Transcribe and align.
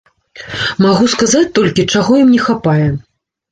Магу 0.85 1.09
сказаць 1.15 1.51
толькі, 1.61 1.87
чаго 1.97 2.11
ім 2.25 2.35
не 2.39 2.43
хапае. 2.49 2.91